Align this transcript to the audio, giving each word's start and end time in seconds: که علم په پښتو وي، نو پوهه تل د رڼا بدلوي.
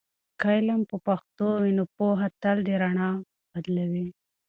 که 0.39 0.47
علم 0.57 0.81
په 0.89 0.95
پښتو 1.05 1.47
وي، 1.61 1.71
نو 1.77 1.83
پوهه 1.95 2.27
تل 2.41 2.57
د 2.67 2.69
رڼا 2.81 3.09
بدلوي. 3.51 4.05